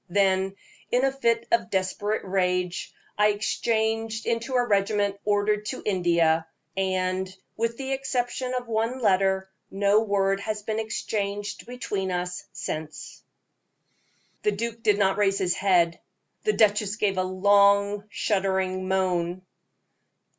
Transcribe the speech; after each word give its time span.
Then, 0.09 0.55
in 0.89 1.05
a 1.05 1.11
fit 1.11 1.47
of 1.51 1.69
desperate 1.69 2.25
rage, 2.25 2.91
I 3.19 3.27
exchanged 3.27 4.25
into 4.25 4.55
a 4.55 4.65
regiment 4.65 5.19
ordered 5.25 5.65
to 5.67 5.83
India, 5.85 6.47
and, 6.75 7.29
with 7.55 7.77
the 7.77 7.91
exception 7.91 8.55
of 8.55 8.67
one 8.67 8.97
letter, 8.99 9.47
no 9.69 9.99
word 10.01 10.39
has 10.39 10.63
been 10.63 10.79
exchanged 10.79 11.67
between 11.67 12.09
us 12.09 12.43
since." 12.51 13.21
The 14.41 14.53
duke 14.53 14.81
did 14.81 14.97
not 14.97 15.17
raise 15.17 15.37
his 15.37 15.53
head. 15.53 15.99
The 16.45 16.53
duchess 16.53 16.95
gave 16.95 17.19
a 17.19 17.23
long, 17.23 18.05
shuddering 18.09 18.87
moan. 18.87 19.43